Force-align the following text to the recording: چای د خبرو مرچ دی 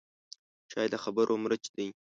چای 0.71 0.87
د 0.93 0.95
خبرو 1.03 1.33
مرچ 1.43 1.63
دی 1.75 1.87